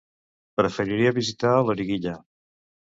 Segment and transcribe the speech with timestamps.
[0.61, 2.19] Preferiria visitar Loriguilla.